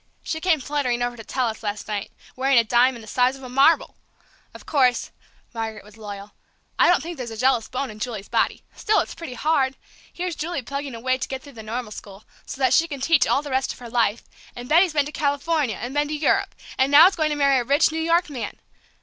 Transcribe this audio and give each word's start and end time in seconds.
"She 0.23 0.41
came 0.41 0.59
fluttering 0.59 1.03
over 1.03 1.15
to 1.15 1.23
tell 1.23 1.45
us 1.47 1.61
last 1.61 1.87
night, 1.87 2.09
wearing 2.35 2.57
a 2.57 2.63
diamond 2.63 3.03
the 3.03 3.07
size 3.07 3.35
of 3.35 3.43
a 3.43 3.49
marble! 3.49 3.97
Of 4.51 4.65
course," 4.65 5.11
Margaret 5.53 5.83
was 5.83 5.95
loyal, 5.95 6.31
"I 6.79 6.87
don't 6.89 7.03
think 7.03 7.17
there's 7.17 7.29
a 7.29 7.37
jealous 7.37 7.67
bone 7.67 7.91
in 7.91 7.99
Julie's 7.99 8.27
body; 8.27 8.63
still, 8.75 8.99
it's 9.01 9.13
pretty 9.13 9.35
hard! 9.35 9.75
Here's 10.11 10.35
Julie 10.35 10.63
plugging 10.63 10.95
away 10.95 11.19
to 11.19 11.27
get 11.27 11.43
through 11.43 11.53
the 11.53 11.61
Normal 11.61 11.91
School, 11.91 12.23
so 12.47 12.59
that 12.59 12.73
she 12.73 12.87
can 12.87 12.99
teach 12.99 13.27
all 13.27 13.43
the 13.43 13.51
rest 13.51 13.71
of 13.73 13.77
her 13.77 13.91
life, 13.91 14.23
and 14.55 14.67
Betty's 14.67 14.93
been 14.93 15.05
to 15.05 15.11
California, 15.11 15.77
and 15.79 15.93
been 15.93 16.07
to 16.07 16.15
Europe, 16.15 16.55
and 16.79 16.91
now 16.91 17.05
is 17.05 17.15
going 17.15 17.29
to 17.29 17.35
marry 17.35 17.59
a 17.59 17.63
rich 17.63 17.91
New 17.91 18.01
York 18.01 18.27
man! 18.27 18.57